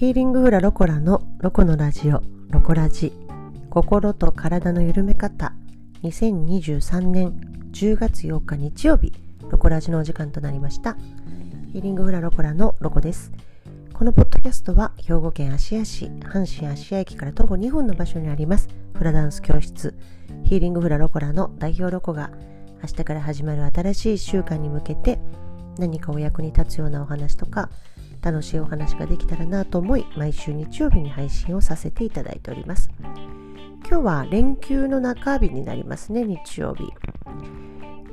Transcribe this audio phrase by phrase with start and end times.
[0.00, 3.12] ヒーリングフラロコラのロコのラジオ、ロコラジ。
[3.68, 5.52] 心と体の緩め方。
[6.02, 7.38] 2023年
[7.70, 9.12] 10月8日日曜日、
[9.50, 10.96] ロコラジのお時間となりました。
[11.74, 13.30] ヒーリングフラロコラのロコです。
[13.92, 19.94] このポッドキャストは兵庫県芦屋市、阪神芦屋駅から徒歩2分の場所にあります、フラダンス教室、
[20.44, 22.30] ヒーリングフラロコラの代表ロコが、
[22.82, 25.20] 明日から始まる新しい1週間に向けて、
[25.78, 27.68] 何かお役に立つようなお話とか、
[28.22, 32.90] 楽しいお話ができたらなと思い毎週日曜日に配信をさせていただいております。
[33.88, 36.84] 今日は連休の中日になりますね日曜日。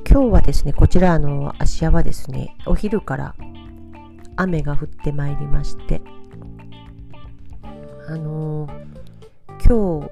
[0.10, 3.36] 今日はですねこちらあの芦屋はですねお昼から
[4.38, 6.02] 雨が降ってまいりまして
[8.08, 10.12] あのー、今日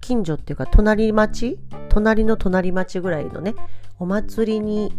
[0.00, 1.58] 近所っていうか隣町？
[1.88, 3.54] 隣の隣町ぐらいのね
[3.98, 4.92] お祭りに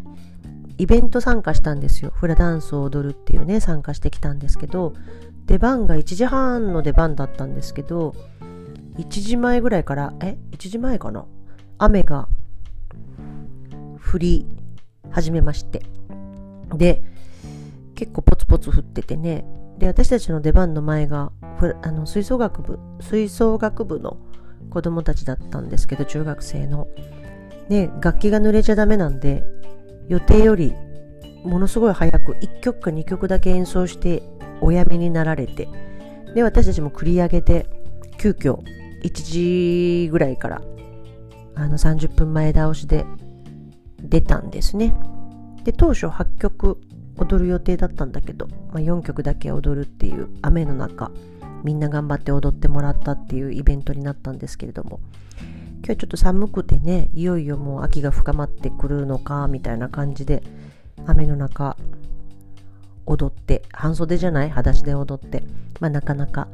[0.79, 2.11] イベント参加したんですよ。
[2.15, 4.93] フラダンスを踊るっていうね、参加してきたんですけど、
[5.45, 8.15] 出番が1時半の出番だったんですけど、
[8.97, 11.25] 1時前ぐらいから、え ?1 時前かな？
[11.77, 12.29] 雨が
[14.11, 14.45] 降り
[15.11, 15.83] 始めまして。
[16.73, 17.03] で、
[17.95, 19.45] 結構ポツポツ降っててね。
[19.79, 21.33] で、私たちの出番の前が、
[21.81, 24.17] あの吹奏楽部、吹奏楽部の
[24.69, 26.87] 子供たちだったんですけど、中学生の。
[27.67, 29.43] ね、楽器が濡れちゃダメなんで、
[30.09, 30.75] 予定より
[31.43, 34.23] ものすごい早く1曲か2曲だけ演奏して
[34.59, 35.69] おやめになられて
[36.35, 37.65] で私たちも繰り上げて
[38.17, 38.59] 急遽
[39.03, 40.61] 1時ぐらいから
[41.55, 43.05] あの30分前倒しで
[44.01, 44.95] 出たんですね。
[45.63, 46.79] で当初8曲
[47.17, 51.11] 踊る予定だったんだけど、まあ、4曲だけ踊るっていう雨の中
[51.63, 55.01] みんな頑張って踊ってもらったっていうイベントになったんですけれども
[55.83, 60.43] 今日ちょっと寒くてねいよいよもう秋が深まってくるのかみたいな感じで
[61.05, 61.77] 雨の中
[63.05, 64.49] 踊って半袖じゃない？
[64.49, 65.43] 裸足で踊って、
[65.79, 66.47] まあ、なかなか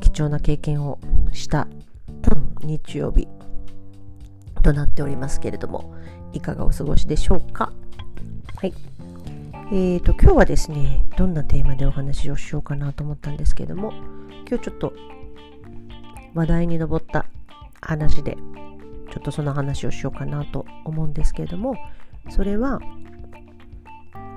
[0.00, 0.98] 貴重な経験を
[1.32, 1.68] した
[2.62, 3.28] 日曜日
[4.62, 5.94] となっておりますけれども
[6.32, 7.72] いかがお過ごしでしょうか？
[8.56, 8.74] はい。
[9.72, 13.92] えーと今日はですねどんなテーマでお話をしようかなと思ったんですけれども
[14.48, 14.92] 今日ちょっと
[16.34, 17.26] 話題に上った
[17.80, 18.36] 話で
[19.10, 21.74] ちょっとその話をしようかなと思うんですけれども
[22.28, 22.80] それは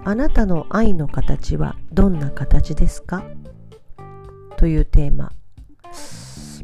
[0.06, 3.24] あなたの愛の形はどんな形ですか？
[4.58, 5.32] というテーマ。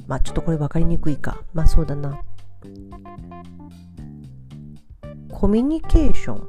[0.07, 1.41] まあちょっとこれ分かりにくいか。
[1.53, 2.22] まあそうだな。
[5.31, 6.47] コミュニケーション。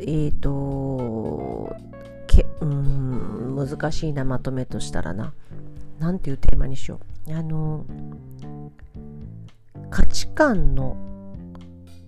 [0.00, 1.74] えっ、ー、と
[2.26, 5.34] けうん難しいなまとめとしたらな。
[5.98, 7.15] 何ていうテーマにしよう。
[7.28, 7.84] あの
[9.90, 10.96] 価値観の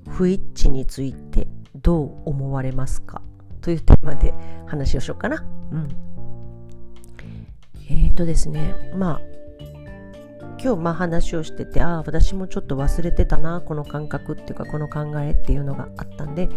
[0.09, 3.23] 不一致についてどう思われますか？
[3.61, 4.33] というテーマで
[4.67, 5.45] 話をしようかな。
[5.71, 5.89] うん、
[7.91, 9.21] えっ、ー、とですねまあ
[10.61, 16.49] 今日まあ話をしててああ私もちょっと忘れてたなこの感覚っていうかこの考えっていうのがあったんで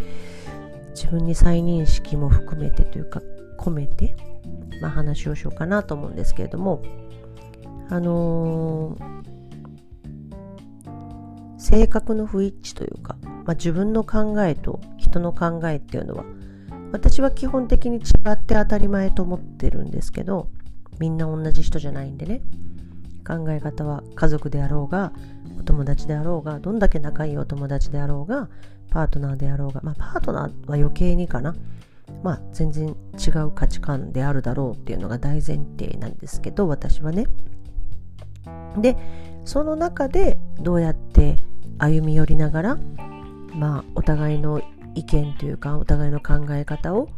[0.95, 3.21] 自分に再認識も含めてというか
[3.59, 4.15] 込めて、
[4.81, 6.81] まあ、話をしようかなと思うんですけれども
[7.91, 9.19] あのー、
[11.59, 16.23] 性格の不一致というか、まあ、自分の考えと人の考えっていうのは
[16.93, 20.47] 私は基本的に違って当たり前と思ってるんですけど
[20.99, 22.41] みんな同じ人じゃないんでね。
[23.27, 25.13] 考え方は家族であろうが
[25.59, 28.49] お友達であろうがどんだけ仲いいお友達であろうが
[28.89, 31.55] パートナーであろうがまあパートナーは余計にかな。
[32.23, 37.27] まあ全然違う価値観であるだろうっていうのが大前提なんですけど私はね。
[38.77, 38.97] で
[39.45, 41.37] その中でどうやって
[41.77, 42.77] 歩み寄りながら
[43.55, 44.61] まあお互いの
[44.95, 47.09] 意見というかお互いの考え方を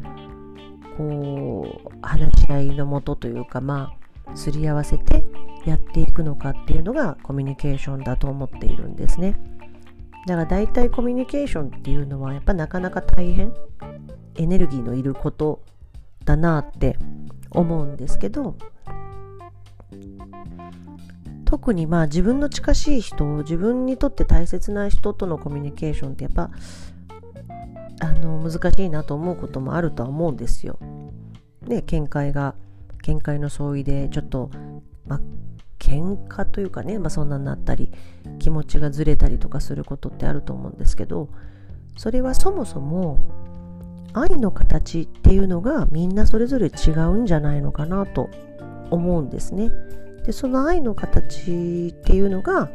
[0.98, 3.94] こう話し合いのもとというかま
[4.26, 5.24] あすり合わせて
[5.66, 9.36] やっていくのかっていうのがコミュニケーションだと思っているんですね。
[10.28, 13.54] だから大体コミュニケーションっていうのはやっぱなかなか大変
[14.36, 15.62] エネルギーのいること
[16.24, 16.98] だなって
[17.52, 18.56] 思うんですけど
[21.54, 26.50] 特にまあ自分の近しい人自分にとって大切な人とのコミュニケーションってやっぱ
[28.00, 30.80] あの難しいなと思うこともあるとは思うんですよ。
[31.62, 32.56] で見解が
[33.04, 34.50] 見解の相違でちょっと
[35.06, 35.22] まあ
[35.78, 37.92] 喧嘩というかね、まあ、そんなになったり
[38.40, 41.30] 気持ちがずれたりとかすることってあると思うんですけど
[41.98, 43.20] それはそもそも
[44.14, 48.32] 愛の形っていうのがみんなそれぞれ違うんじゃないのかなと
[48.90, 49.70] 思うんですね。
[50.26, 52.70] でその愛の形っていうのが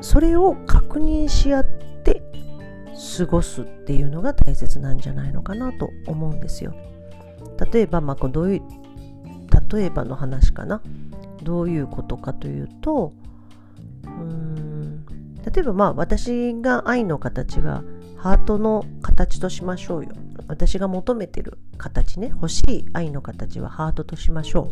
[0.00, 2.22] それを確認し合って
[3.18, 6.74] 過ごすっていうのが大切なんじゃないのかなと思うんですよ。
[7.72, 8.62] 例えば、まあ、どういう
[9.70, 10.82] 例えばの話かな。
[11.42, 13.12] どういうことかというと
[14.04, 17.82] うーん例えばまあ私が愛の形が
[18.16, 20.10] ハートの形としましょうよ。
[20.48, 22.28] 私が求めてる形ね。
[22.28, 24.70] 欲しい愛の形はハートとしましょ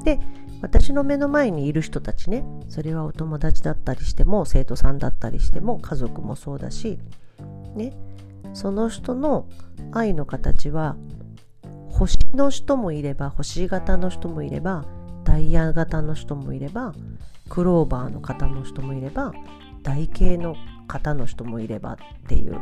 [0.00, 0.04] う。
[0.04, 0.20] で
[0.60, 2.44] 私の目の前にいる人たちね。
[2.68, 6.98] それはお友達だったりしても生徒さんだったりしても家族もそうだし
[7.74, 7.92] ね。
[8.54, 9.46] その人の
[9.92, 10.96] 愛の形は
[11.90, 14.84] 星の人もいれば星型の人もいれば
[15.24, 16.94] ダイヤ型の人もいれば
[17.48, 19.32] クローバーの方の人もいれば
[19.82, 20.56] 台形の
[20.86, 21.96] 方の人もいればっ
[22.26, 22.58] ていう。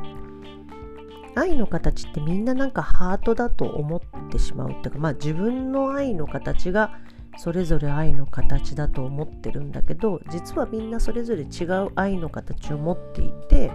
[1.36, 4.00] 愛の形ってみんななんかハートだと思っ
[4.30, 6.98] てしまうっていうかまあ自分の愛の形が
[7.38, 13.70] それぞれ愛の形だと思ってるんだけど実はみんなそれぞれ違う愛の形を持っていて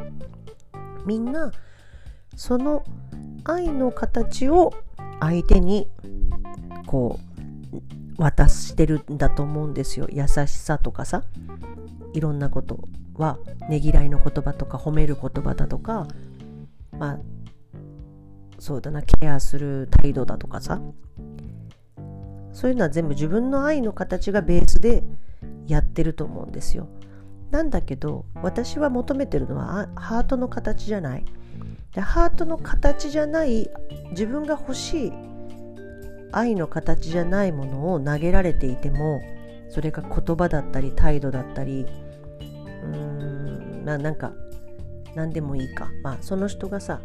[1.06, 1.52] みんな
[2.36, 2.84] その
[3.44, 4.74] 愛の形を
[5.20, 5.88] 相手に
[6.86, 7.20] こ
[8.18, 10.08] う渡してるんだと思うんですよ。
[10.12, 11.24] 優しさとかさ
[12.14, 12.80] いろんなこと
[13.16, 16.08] はねぎらいの言葉とか褒める言葉だとか
[16.98, 17.20] まあ
[18.60, 20.82] そうだなケアする態度だとかさ
[22.54, 25.04] そういうのは全部自分の愛の形がベースで
[25.68, 26.88] やってると思うんですよ。
[27.50, 31.26] なんだけど私は求めてるのはハートの形じゃない。
[31.94, 33.70] でハートの形じゃない
[34.12, 35.14] 自分が欲しい
[36.32, 39.22] 愛の形じゃないものを投げられていても
[39.70, 41.86] それが言葉だったり態度だったり
[42.84, 42.96] うー
[43.82, 44.32] んななんか
[45.16, 47.02] 何でもいいかまあその人がさ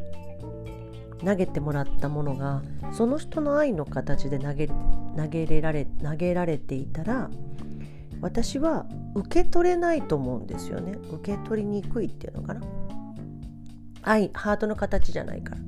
[1.24, 2.62] 投げてもらったものが
[2.92, 4.68] その人の愛の形で投げ
[5.16, 7.30] 投げられ投げられていたら
[8.20, 10.98] 私は受け取れないと思うんですよね。
[11.12, 12.62] 受け取りにくいっていうのかな。
[14.02, 15.60] 愛ハートの形じゃないから。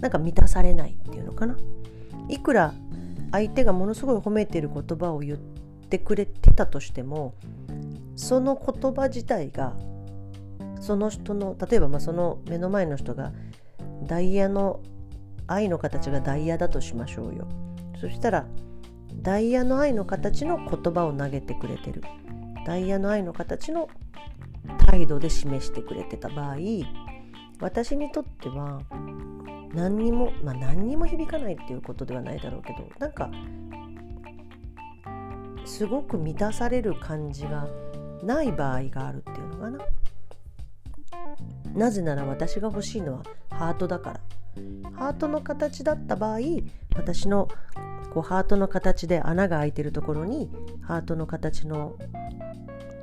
[0.00, 1.56] なんか満たされないっていうのかな。
[2.28, 2.74] いくら
[3.32, 7.34] 相手がものすごい褒めてる言葉を言ってくれてたとしても
[8.16, 9.76] その言葉自体が
[10.80, 13.32] その人の例えばまその目の前の人が
[14.06, 14.80] ダイヤの
[15.46, 17.48] 愛の形がダイヤだとしましょうよ。
[18.00, 18.46] そしたら
[19.16, 22.02] ダイヤの愛の形の言葉を投げてくれてる。
[22.66, 23.88] ダイヤの愛の形の
[24.86, 26.56] 態度で示してくれてた場合
[27.60, 28.80] 私にとっては
[29.74, 33.30] 何にもまあ何にも響かないっていうことではないだろうけどなんか
[35.64, 37.68] すごく満たされる感じが
[38.22, 39.78] ない場合があるっていうのかな。
[41.74, 44.20] なぜなら私が欲しいのはハートだから。
[44.94, 46.38] ハートの形だった場合
[46.96, 47.48] 私の
[48.12, 50.50] こうハートの形で穴が開いてるところに
[50.82, 51.96] ハートの形の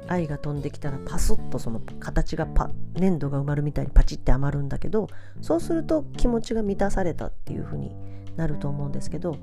[0.07, 5.07] 愛が飛んできたらパスッとその形がパ粘土が埋まるみたいにパチって余るんだけど
[5.41, 7.95] そうすると気持ちが満たされたっていう風に
[8.35, 9.37] なると思うんですけど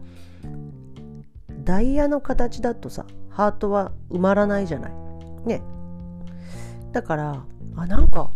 [1.65, 4.93] ダイヤの形だとさハートは埋まらないじゃない。
[5.45, 5.62] ね。
[6.93, 7.45] だから
[7.77, 8.31] あなんか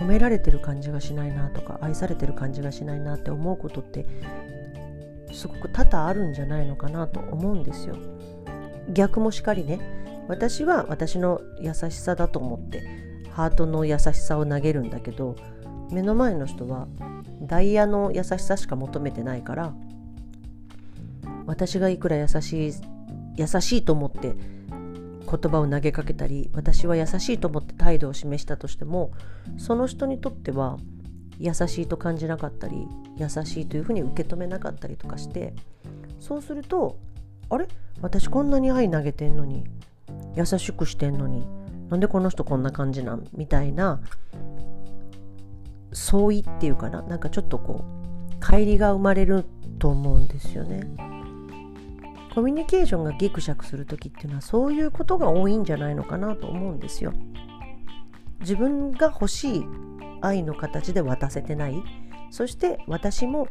[0.00, 4.06] 褒められてる感じがしないなとか愛されてる感じがしないなって思うことって
[5.32, 7.96] すごく多々あるんじゃないのかなと思うんですよ。
[8.88, 9.78] 逆もしかりね
[10.26, 12.82] 私は私の優しさだと思って
[13.30, 15.36] ハートの優しさを投げるんだけど
[15.92, 16.88] 目の前の人は
[17.42, 19.74] ダイヤの優しさしか求めてないから
[21.46, 22.72] 私がいくら優しい
[23.36, 24.34] 優しいと思って
[25.30, 29.12] 言葉を投げかけたり私は優しいと思って態度を示したとしても
[29.58, 30.78] その人にとっては
[31.38, 35.54] 優しいと感じなかったり優しいというふうに受け止めなかったりとかして
[36.18, 36.98] そうすると
[37.48, 37.68] あれ？
[38.02, 39.64] 私こんなに愛投げてんのに
[40.34, 41.46] 優しくしてんのに
[41.88, 43.24] なんでこの人こんな感じなん？
[43.32, 44.00] みたいな
[45.92, 47.02] 相違っていうかな？
[47.02, 47.84] なんかちょっとこ
[48.32, 49.44] う乖離が生まれる
[49.78, 50.82] と思うんですよね。
[52.34, 57.12] コミュニケーションがギクシャクする時っていうのはそういうことが多いんじゃないのかなと思うんですよ。
[58.40, 59.66] 自分が欲しい
[60.22, 61.82] 愛の形で渡せてない
[62.30, 63.48] そして私も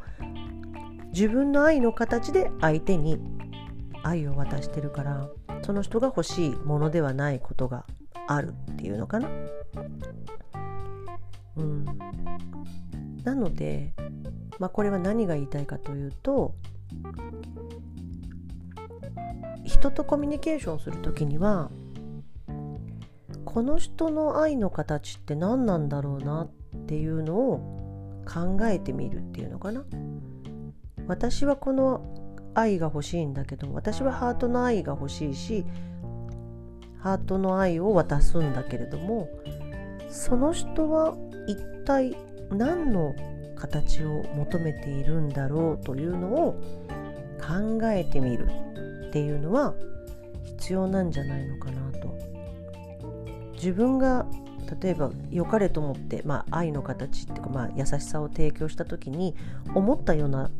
[1.14, 3.20] 自分の愛の形で相手に
[4.04, 5.30] 愛を渡してるから
[5.64, 7.86] その人が欲しいものではないことが
[8.28, 9.30] あるっていうのかな。
[11.58, 11.86] うん、
[13.24, 13.94] なので、
[14.60, 16.56] まあ、これは何が言いたいかというと
[19.64, 21.70] 人とコミュニケーションする時には
[23.46, 26.50] この人の愛の形って何なんだろうなっ
[26.86, 29.84] ていうのを考えてみるっていうのかな。
[31.08, 32.20] 私はこの
[32.54, 35.66] 愛が欲しいんだけど私はハートの愛が欲しいし
[37.00, 39.30] ハートの愛を渡すんだけれども
[40.10, 41.16] その人は
[41.48, 42.16] 一体
[42.52, 43.16] 何の
[43.56, 46.62] 形を求めているんだろうというのを
[47.40, 48.48] 考えてみる
[49.10, 49.74] っていうのは
[50.60, 52.18] 必要なんじゃないのかなと。
[53.54, 54.26] 自分が
[54.82, 59.36] 例えば良かれと思って、まあ、愛の形っていうか、まあ、優しさを提供した時に
[59.74, 60.52] 思ったような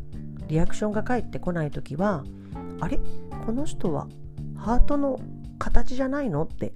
[0.48, 2.24] リアクションが返ってこない時は
[2.80, 2.98] あれ？
[3.46, 4.08] この人は
[4.56, 5.20] ハートの
[5.58, 6.42] 形じゃないの？
[6.42, 6.72] って。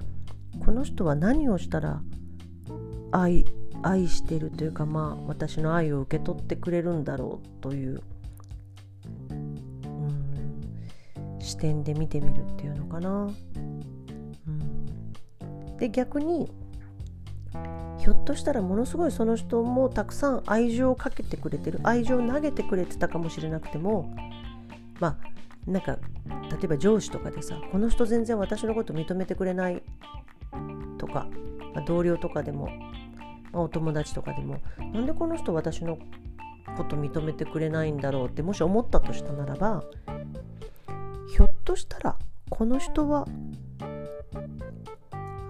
[0.65, 2.01] この人は何をしたら
[3.11, 3.45] 愛
[3.83, 8.01] 愛してるというかまあ私の愛を受け取ってくれるんだろうという
[11.65, 13.31] 点で見てみるっていうのかな。
[14.47, 16.53] うん、で逆に
[17.99, 24.15] ひょっとしたらものすごいその人もたくさん愛情をかけてくれてる愛情を投げてくれてたかもしれなくても
[25.01, 25.17] ま
[25.67, 25.97] あなんか
[26.51, 29.83] 例えば上司とかでさこの人全然私のこと認めてくれない
[30.99, 31.29] とか、
[31.75, 32.69] まあ、同僚とかでも、
[33.53, 34.61] まあ、お友達とかでも
[34.93, 35.97] なんでこの人私の
[36.77, 39.83] こと認めてくれないんだろうってもし思ったとしたならば
[41.35, 42.17] ひょっとしたら
[42.49, 43.27] この人は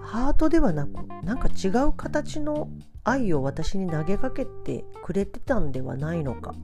[0.01, 2.69] ハートではなくなんか違う形の
[3.03, 6.55] 愛を私に投げかけてくれてたんではないのか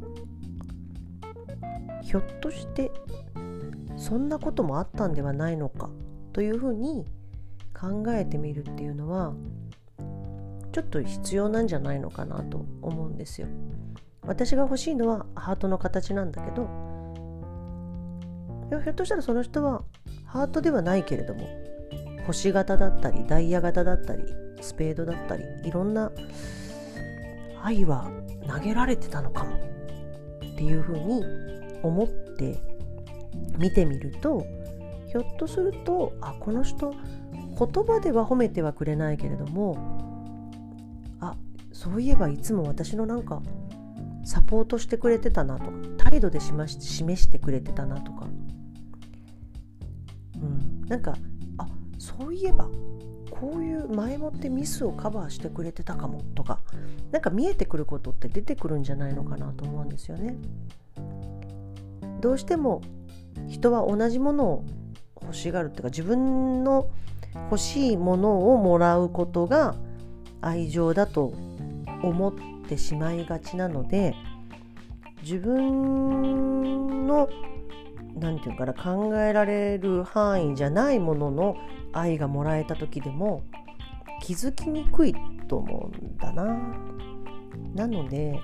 [2.01, 2.91] ひょっとして
[3.95, 5.91] そんなこともあったんではないのか
[6.33, 7.05] というふうに
[7.79, 9.35] 考えてみるっていうのは
[10.71, 13.47] ちょっと必要なんじゃないのかなと思うんですよ。
[14.23, 16.90] 私が欲しいのはハートの形なんだけど
[18.79, 19.83] ひょっとしたらその人は
[20.25, 21.49] ハートではないけれども
[22.25, 24.23] 星型だったりダイヤ型だったり
[24.61, 26.11] スペードだったりいろんな
[27.61, 28.09] 愛は
[28.47, 31.23] 投げられてたのかもっていうふうに
[31.83, 32.57] 思って
[33.57, 34.45] 見てみると
[35.09, 36.93] ひょっとするとあこの人
[37.33, 39.77] 言葉では褒めてはくれないけれども
[41.19, 41.35] あ
[41.73, 43.41] そういえばいつも私のなんか
[44.23, 48.27] サポートしてくれてたなとか態度で示してくれてたなとか、
[50.91, 51.15] なんか
[51.57, 51.67] あ
[51.98, 52.69] そういえば
[53.29, 56.60] こういう前もってミスをカバーしてくれてたかもとか
[57.12, 60.36] なんか見えてくることって出てくるんじゃないのかなと思うんですよね。
[62.19, 62.81] どうしても
[63.48, 64.65] 人は同じものを
[65.21, 66.89] 欲しがるっていうか自分の
[67.50, 69.75] 欲しいものをもらうことが
[70.41, 71.33] 愛情だと
[72.03, 72.33] 思っ
[72.67, 74.13] てしまいがちなので
[75.24, 77.29] 自分の
[78.15, 81.57] 何て言うかな考えられる範囲じゃないものの
[81.93, 83.43] 愛がもらえた時でも
[84.21, 85.15] 気づきにくい
[85.47, 86.91] と思うんだな。
[87.75, 88.39] なので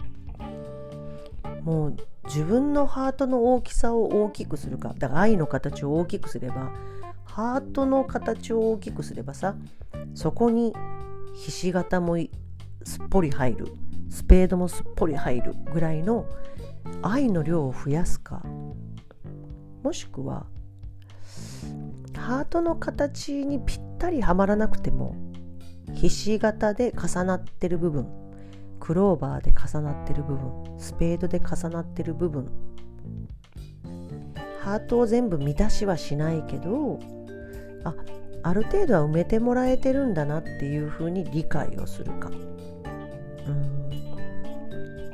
[1.64, 6.72] もう自分のハートの大きさを大きくするかだから愛の形を大きくすれば
[7.26, 9.56] ハートの形を大きくすればさ
[10.14, 10.74] そこに
[11.36, 12.18] ひし形も
[12.84, 13.68] すっぽり入る
[14.10, 16.26] スペードもすっぽり入るぐらいの
[17.02, 18.42] 愛の量を増やすか
[19.88, 20.46] もしくは
[22.14, 25.16] ハートの形にぴったりはまらなくても
[25.94, 28.06] ひし形で重なってる部分
[28.82, 32.52] クローバーで重なってる部分スペードで重なってる部分
[34.60, 37.00] ハートを全部満たしはしないけど
[37.86, 37.96] あ
[38.44, 42.30] ある程度は埋めてもらえてるんだなっていうふうに理解をするか。
[42.30, 43.88] うん。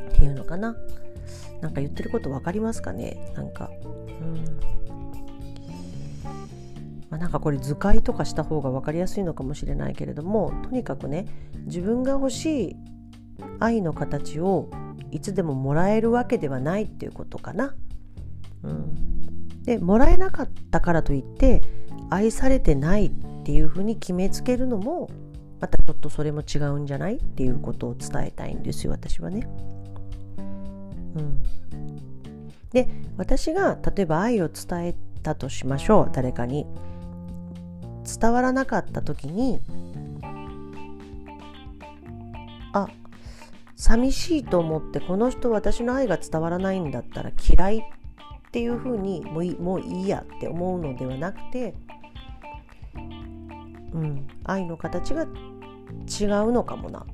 [0.10, 0.76] っていうのかな。
[1.64, 3.32] なんか言ってること分かりますかね？
[3.36, 3.72] なんか。
[7.10, 11.28] ま、なんかこれ図解とかした方が分かりやすいのかもしれないけれどもとにかくね
[11.66, 12.76] 自分が欲しい
[13.60, 14.70] 愛の形を
[15.12, 17.76] いつでももらえるわけではないっていうことかな。
[18.64, 21.62] うん、でもらえなかったからといって
[22.10, 23.12] 愛されてないっ
[23.44, 25.10] ていうふうに決めつけるのも
[25.62, 27.16] またちょっとそれも違うんじゃない？
[27.18, 29.48] っていうことを伝えたいんですよ私はね。
[31.16, 31.44] うん、
[32.72, 36.10] で私が例えば愛を伝えたとしましょう。
[36.12, 36.66] 誰かに。
[38.04, 39.62] 伝わらなかった時に
[42.74, 42.88] あ
[43.76, 47.82] 寂しいと思ってこの人私の愛が伝わらないんだったら嫌いっ
[48.52, 51.74] ていうふうにもういもういいやって思うのではなくて、
[53.94, 55.28] うん、愛の形が違う
[56.52, 57.00] のかもな。
[57.00, 57.06] っ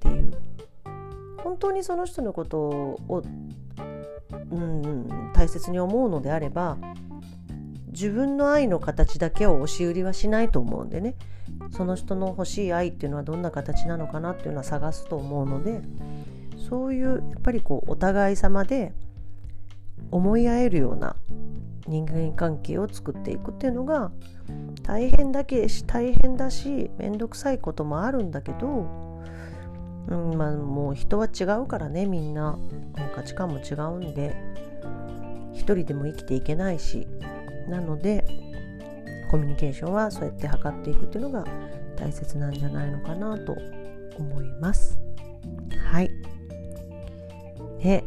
[0.00, 0.43] ていう。
[1.44, 3.22] 本当にその人のことを、
[4.50, 6.78] うん、大切に思うのであれば
[7.88, 11.14] 自分の愛の形だけを押し売りはしないと思うんでね。
[11.70, 15.82] その人の欲しい愛っていうのはどんな形なのかなっていうのは探すと思うので
[16.68, 18.92] そういうやっぱりこうお互い様で
[20.10, 21.16] 思い合えるような
[21.86, 24.10] 人間関係を作っていくっていうのが
[24.82, 28.86] 大変だけし大変だし面倒くさいこともあるんだけど、
[30.08, 32.58] うんまあ、もう人は違うからねみんな。
[33.14, 34.34] 価値観も違うんで。
[35.52, 37.06] 一人でも生きていけないし。
[37.68, 38.26] なので
[39.30, 41.44] コミュニケーションはそうやって測っていくっていうのが
[41.96, 43.56] 大切なんじゃないのかなと
[44.18, 44.98] 思います。
[45.90, 46.10] はい。
[47.78, 48.04] ね。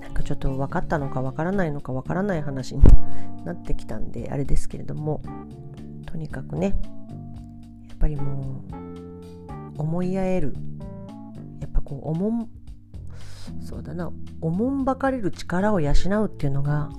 [0.00, 2.82] なんかちょっと分かったのか分からないのか分からない話に
[3.44, 5.22] なってきたんであれですけれども。
[6.06, 6.74] とにかくね
[7.88, 8.62] やっぱりも
[9.76, 10.54] う思い合える
[11.86, 12.50] こう思ん
[13.64, 16.90] そうだなおもんばかれる力を養うっていうのが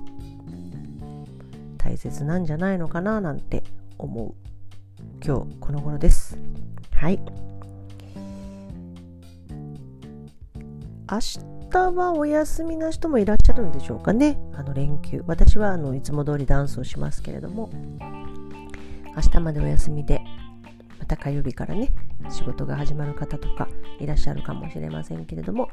[1.77, 3.63] 大切なんじゃないのかななんて
[3.97, 4.33] 思う。
[5.25, 6.37] 今日この頃です。
[6.93, 7.19] はい。
[11.09, 11.19] 明
[11.71, 14.37] 日はお休みな人もいらっしゃるんでしょうかね。
[14.53, 15.23] あの連休。
[15.27, 17.69] 私はあのいつも通りダンスをしますけれども。
[19.17, 20.21] 明日までお休みで
[20.99, 21.89] また火曜日からね
[22.29, 23.67] 仕事が始まる方とか
[23.99, 25.69] いらっしゃるかもしれませんけれども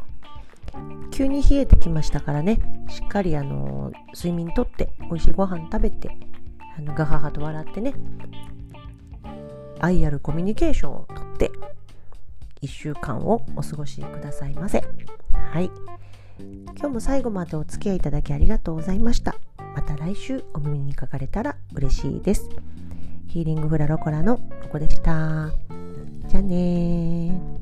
[1.11, 2.59] 急に冷えてきましたからね。
[2.89, 6.11] しっかりあの睡眠とって美味しいご飯食べて
[6.77, 7.95] あのガハハと笑ってね
[9.81, 11.53] 愛あるコミュニケーションをとって
[12.63, 14.83] 1週間をお過ごしくださいませ。
[15.33, 15.71] はい。
[16.77, 19.37] 今日も最後までお付き合いいただきありがとうございました。
[19.75, 22.49] また来週お耳にかかれたら嬉しいです。
[23.29, 25.51] ヒーリングフラロコラのロコでした
[26.29, 27.54] じゃあね